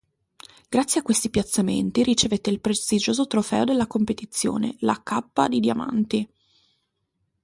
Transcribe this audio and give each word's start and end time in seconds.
Grazie 0.67 0.99
a 0.99 1.03
questi 1.03 1.29
piazzamenti 1.29 2.01
ricevette 2.01 2.49
il 2.49 2.59
prestigioso 2.59 3.27
trofeo 3.27 3.65
della 3.65 3.85
competizione, 3.85 4.75
la 4.79 4.99
"K" 5.03 5.47
di 5.47 5.59
diamanti. 5.59 6.27